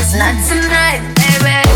twice, 0.00 0.14
not 0.14 0.34
tonight, 0.48 1.14
baby. 1.16 1.69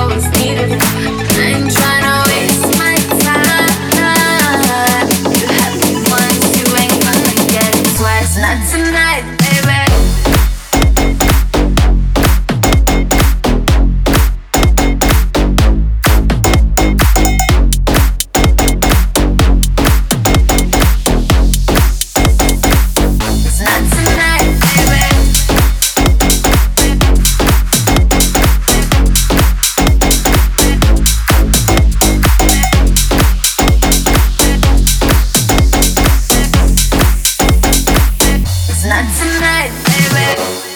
always 0.00 0.24
needed. 0.40 0.99
mine, 39.60 39.72
baby. 39.84 40.69